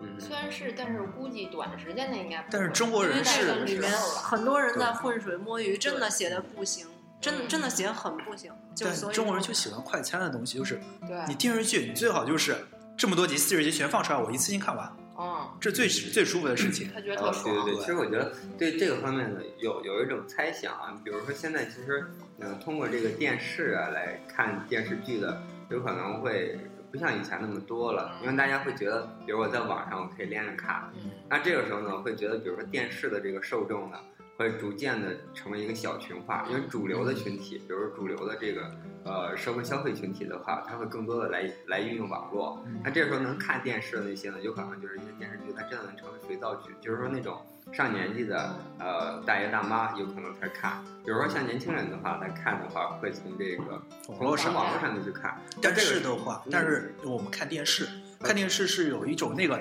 [0.03, 2.49] 嗯，虽然是，但是我估计短时间内应该不会。
[2.51, 6.87] 但是中国人是那个里面很多人在浑水摸鱼，真的写的不行，
[7.21, 8.53] 真的真的写的很不行。
[8.75, 12.57] 就但所以中国人就喜欢快餐的东西，就是对，你电视剧，你最好就是
[12.97, 16.91] 这么多集，四十集全放出来，我一次性看完，嗯，这最最舒服的事情。
[16.93, 17.55] 他觉得呃特爽。
[17.55, 22.05] 对对对，其实我觉得对这个方面呢，有有一种猜想啊，比如说现在其实，
[22.41, 26.59] 呃，通过这个电视啊来看电视剧的，有可能会
[26.93, 31.11] 不像以前那么多了，因为大家会觉得，比如我在网上我可以连着看，嗯。
[31.31, 33.99] 那这个时候呢，会觉得，比如说电视的这个受众呢，
[34.43, 38.71] 会逐渐的成为一个小群化，因为主流的群体，比如主流的这个
[39.05, 42.65] 呃社会消费群体的话，它会更多的来来运用网络。
[42.83, 47.41] 那这时候能看电视的那些呢，有可能就是一些电视剧，它真的能成为肥皂剧，就是说那种
[47.73, 55.41] 上年纪的呃大爷大妈有可能才看，比如说像年轻人的话，他看的话会从这个网络上从网络上面去看。
[55.63, 57.89] 但这个是的话，但是我们看电视，
[58.21, 59.61] 看电视是有一种那个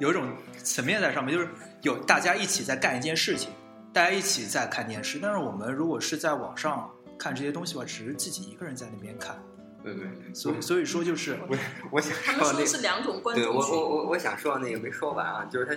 [0.00, 1.48] 有一种层面在上面，就是
[1.82, 3.50] 有大家一起在干一件事情，
[3.92, 5.18] 大家一起在看电视。
[5.20, 9.36] 但是我们如果是在网上看这些东西的话，只是自己一个人在那边看，
[9.82, 11.56] 对对，所以所以说就是我
[11.92, 13.74] 我想他们说的那是两种观对我众群。
[13.74, 15.74] 我我我想说的那个没说完啊，就是它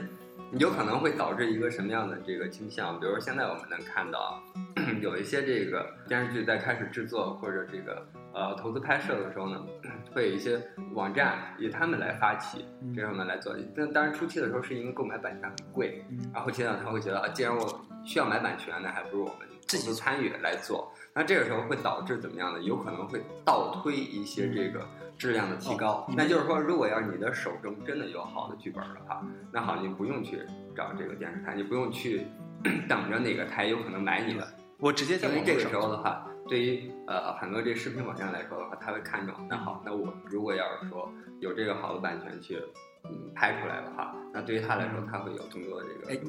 [0.58, 3.00] 有可能会导致一个什么样的这个倾向？
[3.00, 4.43] 比如说现在我们能看到
[5.02, 9.65] 有一些这个电视剧在开始制作或者这个呃投资拍摄的时候呢，
[10.13, 10.62] 会有一些
[10.93, 13.56] 网站以他们来发起，嗯这样呢来做。
[13.76, 20.91] 但当然初期的时候是因为购买版权很贵，嗯然后后期呢他会觉得啊，既然我需要买版权，的还不如我们自己参与来做。
[21.13, 22.61] 那这个时候会导致怎么样呢？
[22.61, 24.87] 有可能会倒推一些这个
[25.17, 26.05] 质量的提高。
[26.07, 30.41] 哦那就是说，如果要是你的手中真的有好的剧本的话，那好，你不用去
[30.75, 32.25] 找这个电视台，你不用去
[32.87, 34.47] 等着哪个台有可能买你的，
[34.79, 39.35] 我直接在因为这个时候的话，对于呃很多这视频网站来说的话，他会看重。
[39.49, 42.57] 那好，那我如果要是说有这个好的版权去
[43.03, 46.25] 嗯拍出来的话，那对于他来说，他会有更多的这个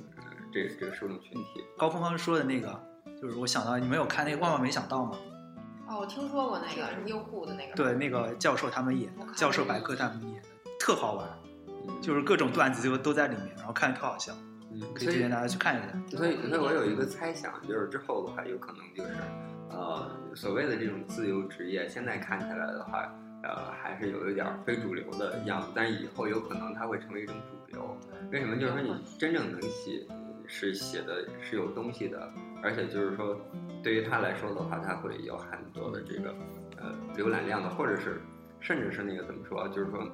[0.53, 1.65] 这个这个受众群体。
[1.79, 2.81] 高峰刚说的那个，
[3.21, 5.17] 就是我想到你们有看那个《万万没想到》吗？
[5.89, 7.75] 哦，我听说过那个优酷的那个。
[7.75, 11.29] 对，那个教授他们演的教授百科他们演的，特好玩，
[12.01, 14.33] 就是各种段子就都在里面，然后看着特好笑，
[14.71, 16.17] 嗯，可以推荐大家去看一下。
[16.17, 19.17] 所以，所以我有一个猜想，就是之后的话，有可能就是，
[19.71, 23.13] 呃，所谓的这种自由职业，现在看起来的话，
[23.43, 27.99] 呃，还是有一点儿非主流的样子，但是以后有可能它会成为一种主流。
[28.31, 28.57] 为什么？
[28.57, 30.07] 就是说你真正能写，
[30.55, 32.31] 是写的是有东西的，
[32.63, 33.41] 而且就是说，
[33.83, 36.35] 对于他来说的话，他会有很多的这个
[36.77, 38.21] 呃浏览量的，或者是
[38.61, 40.07] 甚至是那个怎么说，就是说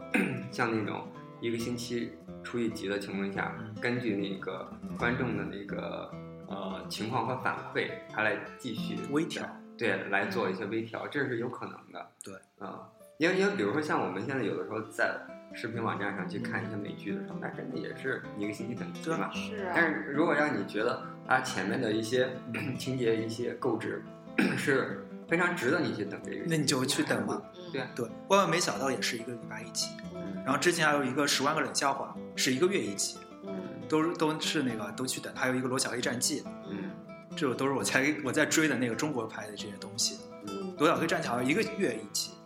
[0.52, 1.08] 像那种
[1.40, 2.12] 一个星期
[2.44, 6.08] 出一集的情况下，根据那个观众的那个
[6.46, 9.44] 呃情况和反馈，他来继续微调，
[9.76, 12.10] 对，来做一些微调，这是有可能的。
[12.22, 15.20] 对，啊、因为因为比如说像我们现在有的时候在
[15.54, 19.30] 视频网站上去看一些美剧的时候，那真的也是一个星期等级对啊嘛。
[19.32, 19.72] 是啊。
[19.74, 22.28] 但是如果让你觉得它前面的一些
[22.78, 24.02] 情节、一些构置
[24.56, 27.42] 是非常值得你去等这个，那你就去等嘛。
[27.54, 33.52] 嗯对啊对，万万没想到也是一个礼拜一集，嗯然后之前还有一个十万个冷笑话，是一个月一集，嗯
[33.86, 36.90] 都都是那个都去等，还有一个罗小黑战记，嗯
[37.36, 40.16] 这种都是我在我在追的那个中国拍的这些东西。
[40.46, 42.37] 嗯罗小黑战记好像一个月一集，嗯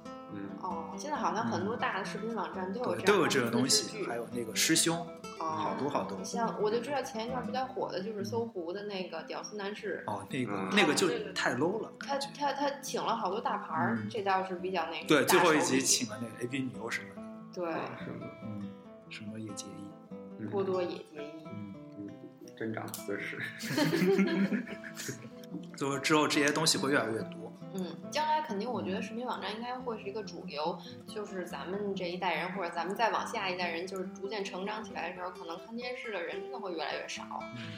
[0.73, 4.97] 哦，现在好像很多大的视频网站都有对，这都有这个东西，还有那个师兄，
[5.39, 6.23] 哦好多好多。
[6.25, 12.17] 像我就知道前一段比较火的就是搜狐的那个《屌丝男士》，哦，那个嗯那个就太 low 了，他。
[12.39, 15.07] 他他请了好多大牌儿，嗯这倒是比较那个。
[15.07, 17.23] 对，最后一集请了那个 A B 女优什么的，
[17.55, 17.73] 对
[18.05, 18.27] 是吗？
[18.45, 18.71] 嗯，
[19.11, 21.45] 什么也结衣，嗯波多野结衣。
[21.47, 22.09] 嗯，嗯，
[22.57, 23.39] 真长姿势。
[25.77, 27.42] 就之后这些东西会越来越多。
[27.75, 37.25] 嗯，将来肯定，我觉得视频网站应该会是一个主流，就是咱们这一代人，或者咱们再往下一代人，就是逐渐成长起来的时候，可能看电视的人真的会越来越少。
[37.57, 37.73] 嗯，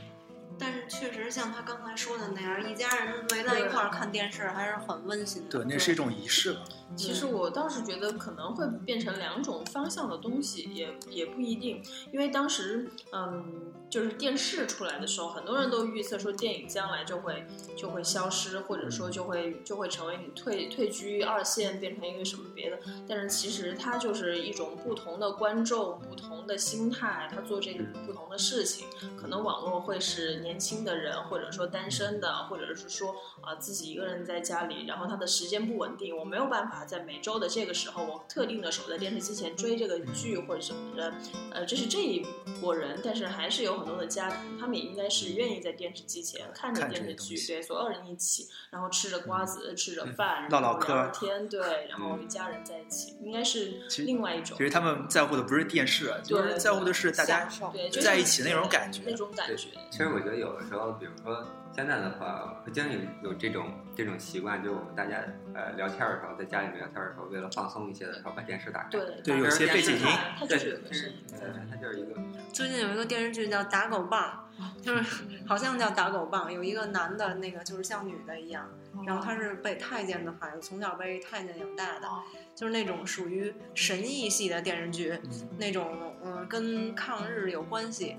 [0.59, 5.51] 但是确实像他刚才说的那样，一家人围在一块儿看电视还是很温馨的。
[5.51, 6.65] 对，那是一种仪式了。
[6.97, 22.79] 其实我倒是觉得可能会变成两种方向的东西，也也不一定，因为当时嗯，就是电视出来的时候，很多人都预测说电影将来就会就会消失，或者说就会就会成为你退退居二线，变成一个什么别的。
[23.09, 28.87] 但是其实它就是一种不同的观众、不同的心态，他做这个不同的事情。
[29.17, 41.13] 可能网络会是年轻的人，或者说单身的，或者是说啊、自己一个人在家里，然后他的时间不稳定，我没有办法在每周的这个时候，我特定的守在电视机前追这个剧或者什么的。
[41.51, 42.25] 呃，这是这一
[42.61, 54.65] 波人，但是还是有很多的家庭，他们也应该是愿意在电视机前看着电视剧，对，所有人一起，然后吃着瓜子，吃着饭，唠唠嗑聊天，对，然后一家人在一起，应该是其实另外一种其。
[54.65, 59.69] 实他们在乎的不是电视，就是对在乎的是大家对，就在一起那种感觉那种感觉。
[59.91, 68.91] 其实我觉得有的时候，比如说现在的话，会经常有有这种这种习惯，就是我们大家呃聊天的时候，在家里面聊天的时候，为了放松一些的时候，把电视打开。
[68.91, 70.07] 对对有些背景音
[70.39, 71.17] 它对，就是有个声音。
[71.29, 72.15] 对，它就是一个
[72.53, 74.49] 最近有一个电视剧叫《打狗棒》，
[74.83, 78.69] 就是 好像叫打狗棒，有一个男的，那个就是像女的一样，
[79.05, 82.09] 然后他是被太监的孩子，从小被太监养大的，
[82.55, 85.19] 就是那种属于神异系的电视剧，
[85.59, 88.17] 那种嗯跟抗日有关系，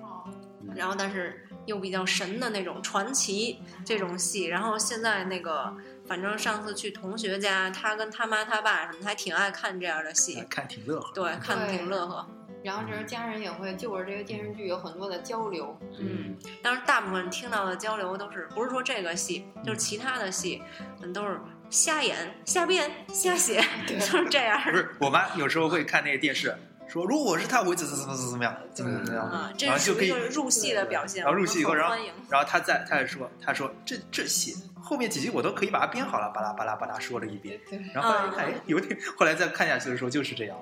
[0.76, 5.76] 然后但是又比较神的那种传奇这种戏，然后现在那个。
[6.08, 11.12] 反正上次去同学家，他跟他妈他爸什么的还挺爱看这样的戏，看挺乐呵。
[11.16, 12.28] 对，看的挺乐呵。
[12.64, 20.62] 然后这时候家人也会就着这个电视剧有很多的交流，嗯，但是大部分听到的交流都是不是说这个戏，就是其他的戏，
[21.02, 21.40] 嗯，都是
[21.72, 26.56] 瞎演、瞎编、瞎写， 就是这样不是，我妈有时候会看那个电视，
[26.88, 31.96] 说如果我是他，我会怎怎怎么怎么样，怎么怎么样，啊，这然后就可以入戏的表现，然后入戏以后，然后。
[32.30, 37.60] 然后他在他再说，他说这这戏后面几集我都可以把它编好了，巴拉巴拉巴拉说了一遍，
[37.94, 40.58] 然后后来一看，哎，有点，后来再看下去的时候就是这样。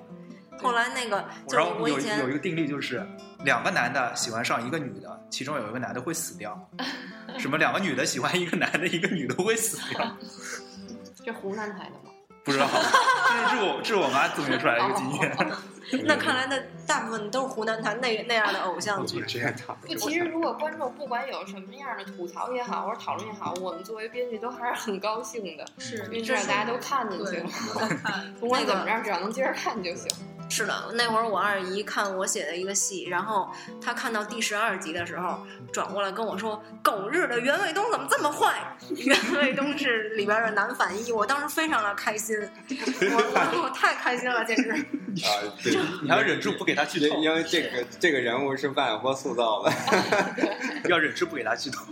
[0.62, 3.05] 后来那个然后有有一个定律就是，
[3.43, 6.57] 两个男的喜欢上一个女的，其中有一个男的会死掉。
[7.39, 10.17] 什么两个女的喜欢一个男的，一个女的会死掉？
[11.25, 12.12] 这湖南台的吗？
[12.45, 12.67] 不知道，
[13.49, 15.38] 这是我这是我妈总结出来的一个经验。
[16.06, 19.23] 那看来那大部分都是湖南台那那样的偶像剧。
[19.27, 19.75] 这样的。
[19.82, 27.49] 不，其实如果观众不管有什么样的吐槽也好，或者讨论也好，我们作为编剧都还是很高兴的，是因为至少大家都看进去对了。。
[28.39, 30.10] 不管怎么着，只要能接着看就行。
[30.49, 33.49] 是的，那会儿我二姨看我写的一个戏，然后
[33.82, 35.39] 她看到第十二集的时候，
[35.71, 38.53] 转过来跟我说：“狗日的，袁卫东怎么这么坏？”
[38.97, 42.38] 袁卫东是里边的男反一，我当时非常的开心，
[42.69, 44.71] 我我我太开心了，简直。
[45.25, 45.29] 啊，
[45.63, 49.73] 对，你还要忍住不给他剧透因，因为这个这个人物是万晓波塑造的。
[50.89, 51.86] 要忍住不给他剧透。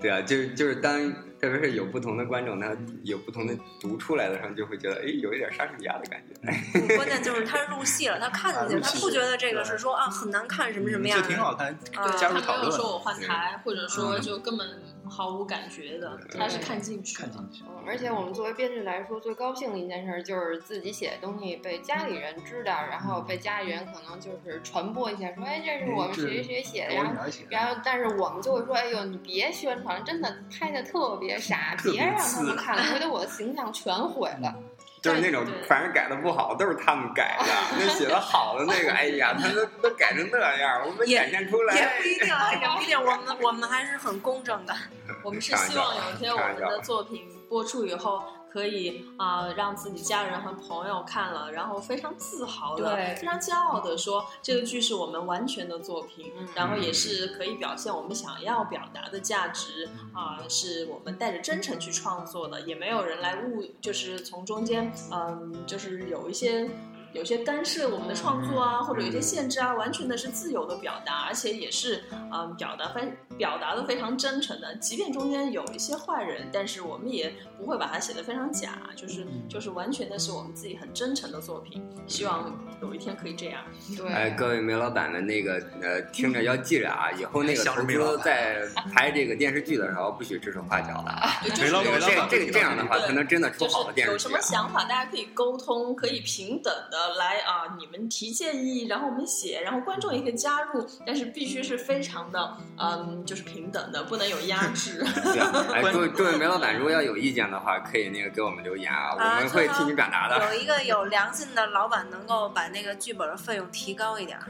[0.00, 6.34] 对啊，就是就是当特别是有不同的观众，他有不同的读出来的时候，就会觉得哎，有一点莎士比亚的感觉。
[6.96, 12.66] 关键就是他入戏了，他看进去，他不觉得这个是说啊很难看什么什么样就，挺好看，啊加入他讨论。
[12.66, 14.66] 没有说我换台，或者说就根本
[15.10, 17.28] 毫无感觉的，他是看进去了。
[17.28, 27.12] 看进去，嗯而且我们作为编剧来说，最高兴的一件事就是自己写的东西被家里人知道，然后被家里人可能就是传播一下，说哎，这是我们谁谁谁写的，然后
[27.48, 34.54] 然后，但是我们就会说：“哎呦，你别宣传，真的拍的特别傻，别别让他们看了，回头我的形象全毁了。
[35.02, 37.44] 就是那种反正改的不好，都是他们改的。
[37.78, 41.74] 那写的好的那个，哎呀，他都都改成那样，我们也展现出来。
[41.74, 44.74] 也不一定啊， 也不一定，我们我们还是很公正的。
[45.22, 66.68] 我们是希望有一天我们的作品播出以后，可以啊、让自己家人和朋友看了，然后非常自豪的、非常骄傲的说，这个剧是我们完全的作品，嗯然后也是可以表现我们想要表达的价值啊、是我们带着真诚去创作的，也没有人来误，就是从中间嗯，就是有一些。
[67.12, 74.74] 有些干涉我们的创作啊，或者有一些限制啊，完全的是自由的表达，而且也是嗯表达非表达的非常真诚的。
[74.76, 81.82] 即便中间有一些坏人，但是我们也不会把它写的非常假，就是就是完全的是我们自己很真诚的作品。
[82.06, 83.62] 希望有一天可以这样。
[83.96, 88.60] 对，哎，各位梅老板们，那个呃，听着要记着啊，以后那个想着投煤老板资在
[88.92, 91.40] 拍这个电视剧的时候，不许指手画脚的啊。
[91.42, 94.12] 对，就没了是有这个这个这样的话，对才能真的出好的电视剧、啊。
[94.12, 104.98] 有什么想法，大家可以沟通，可以平等的来啊，你们提建议，然后我们写，然后观众也可以加入，但是必须是非常的，嗯，就是平等的，不能有压制。
[105.22, 110.52] 对啊，哎， 各位各位梅老板，如果要有意见的话，可以那个给我们留言啊，我啊们会替你表达的。
[110.52, 114.42] 有一个有良心的老板能够把那个剧本的费用提高一点儿，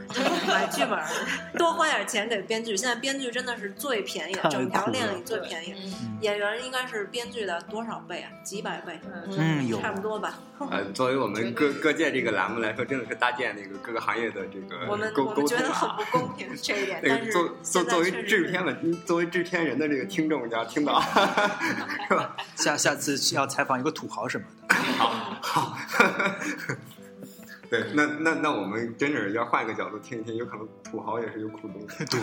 [0.47, 0.99] 买剧本
[1.59, 2.75] 多花点钱给编剧。
[2.75, 5.93] 现在编剧真的是最便宜整条链里最便宜。
[6.21, 8.31] 演员应该是编剧的多少倍啊？
[8.43, 8.99] 几百倍，
[9.37, 10.39] 嗯有差不多吧。
[10.71, 15.97] 呃，作为我们各各界这个栏目来说，真的是搭建那个各个行业的这个我们沟沟我们觉得很通啊。
[15.97, 21.01] 不公平这一点，但是那个作作现在作为确实是制片的，作为制片人的这个听众，你要听到，
[22.07, 22.35] 是吧？
[22.55, 24.75] 下下次要采访一个土豪什么的。
[24.97, 25.09] 好，
[25.41, 25.77] 好。
[27.71, 31.93] 对，那那那我们真的要换个角度听一听，有可能土豪也是有苦衷的。
[32.11, 32.19] 对，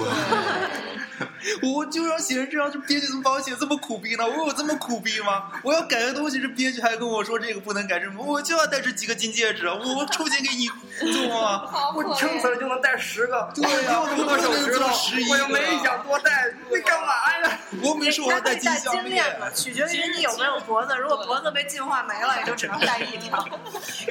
[1.72, 4.26] 我就让写成这样，这编剧怎么把我写这么苦逼呢？
[4.26, 5.50] 我有这么苦逼吗？
[5.64, 10.68] 我要改个东西，这编剧还跟我说这个不能改，这个我就要戴这几个金戒指，我出钱给你
[11.10, 11.62] 做吗？
[11.96, 17.08] 我撑死了就能戴十个，对呀我就这么多手指头我就11个我又没想多戴，你干嘛
[17.40, 17.58] 呀？
[17.82, 19.24] 我没说我要戴金项金链
[19.54, 20.94] 取决于你有没有脖子。
[20.96, 23.42] 如果脖子被进化没了，也就只能戴一条。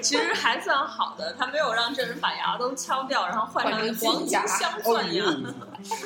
[0.01, 5.23] 其实还算好的，他没有让这人把牙都敲掉，然后换成黄金镶钻牙。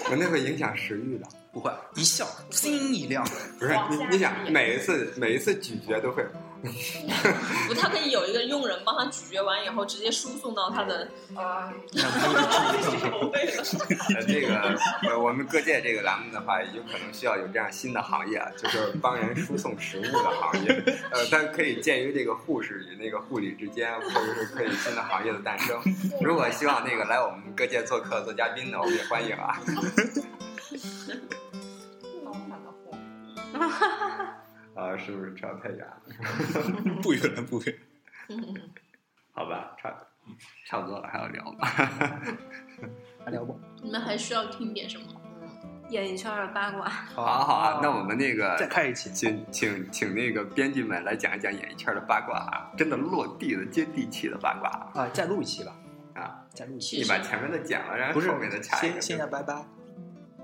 [0.09, 1.27] 我那会影响食欲的。
[1.53, 3.25] 不会，一笑心一亮。
[3.59, 6.25] 不是你，你想每一次每一次咀嚼都会，
[7.67, 11.73] 不， 他可以有一个佣人帮他咀嚼完以后，直接输送到他的啊，
[14.25, 14.77] 这个
[15.09, 20.71] 呃，我们各界这个栏目的话，有可能需要有这样新的行业，啊，就是帮人输送食物的行业。
[21.11, 25.77] 呃，但可以鉴于这个护士与那个护理之间，或者是可以新的行业的诞生。
[26.21, 29.59] 如果希望那个来我们各界做客做嘉宾的，我们也欢迎啊。
[34.75, 36.01] 啊，是不是差太远了？
[37.03, 37.75] 不远了，不远。
[39.33, 39.93] 好吧，差
[40.67, 41.67] 差不多了，还要聊吗？
[43.25, 43.59] 还聊不？
[43.81, 45.05] 你们还需要听点什么？
[45.89, 49.11] 演艺圈的八卦，好啊，好啊，那我们那个再开一期。
[49.11, 55.75] 请请请那个编辑们来讲一讲演艺圈的八卦啊，真的落地的、接地气的八卦啊，再录一期吧。
[56.13, 56.45] 啊！
[56.53, 56.97] 再录一期。
[57.01, 59.01] 你把前面的剪了，然后后面的掐一个。
[59.01, 59.65] 先先一下拜拜。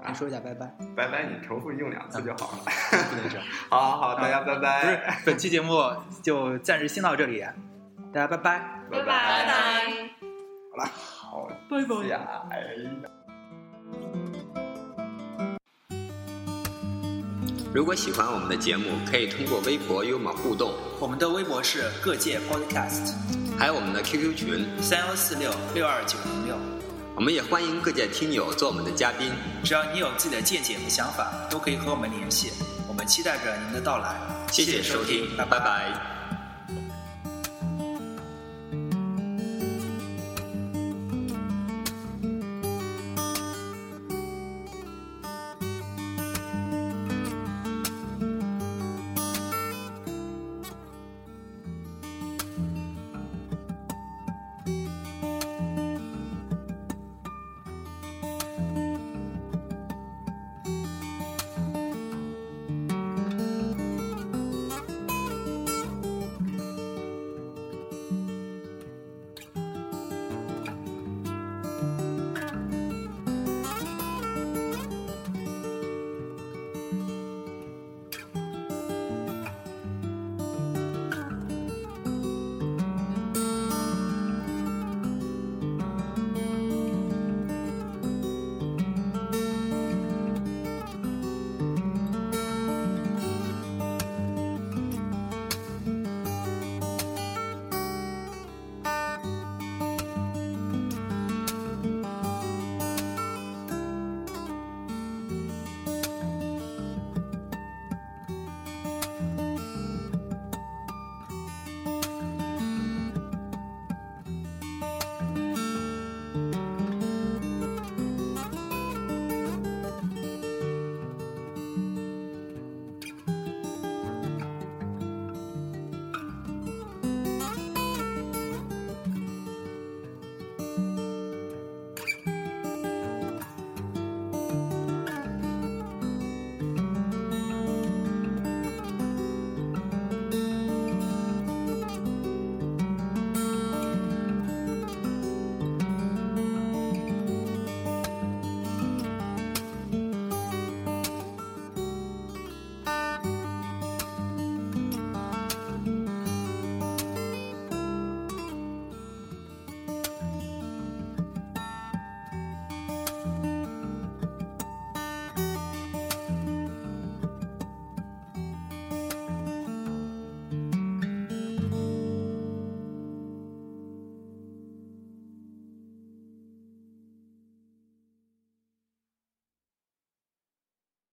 [0.05, 0.71] 你说一下拜拜。
[0.95, 2.59] 拜拜，你重复用两次就好了。
[3.09, 3.45] 不能这样。
[3.69, 4.81] 好好好，大家拜拜。
[4.81, 5.81] 不是，本期节目
[6.21, 7.43] 就暂时先到这里，
[8.13, 8.59] 大家拜拜。
[8.89, 9.83] 拜拜拜。
[10.71, 12.07] 好了，好，拜拜。
[12.07, 12.19] 呀，
[12.51, 13.09] 哎呀。
[17.73, 20.73] 如果喜欢我们的节目，可以通过微博与我们互动。
[20.99, 23.13] 我们的微博是各界 Podcast，
[23.59, 26.76] 还有我们的 QQ 群三幺四六六二九零六。
[27.17, 29.31] 我们也欢迎各界听友做我们的嘉宾。
[29.63, 32.51] 只要你有自己的见解和想法，都可以和我们联系。
[32.87, 34.15] 我们期待着您的到来。
[34.51, 35.59] 谢谢收听，拜拜